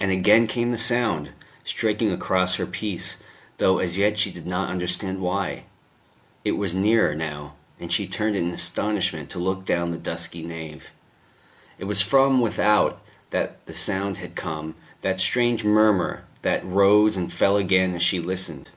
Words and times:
And 0.00 0.10
again 0.10 0.48
came 0.48 0.72
the 0.72 0.76
sound, 0.76 1.30
striking 1.62 2.10
across 2.10 2.56
her 2.56 2.66
peace, 2.66 3.18
though 3.58 3.78
as 3.78 3.96
yet 3.96 4.18
she 4.18 4.32
did 4.32 4.44
not 4.44 4.70
understand 4.70 5.20
why. 5.20 5.66
It 6.44 6.56
was 6.56 6.74
nearer 6.74 7.14
now; 7.14 7.54
and 7.78 7.92
she 7.92 8.08
turned 8.08 8.34
in 8.34 8.50
astonishment 8.50 9.30
to 9.30 9.38
look 9.38 9.64
down 9.64 9.92
the 9.92 9.98
dusky 9.98 10.42
nave. 10.42 10.90
It 11.78 11.84
was 11.84 12.02
from 12.02 12.40
without 12.40 13.00
that 13.30 13.64
the 13.66 13.74
sound 13.76 14.16
had 14.16 14.34
come, 14.34 14.74
that 15.02 15.20
strange 15.20 15.62
murmur, 15.62 16.24
that 16.42 16.66
rose 16.66 17.16
and 17.16 17.32
fell 17.32 17.56
again 17.56 17.94
as 17.94 18.02
she 18.02 18.18
listened. 18.18 18.72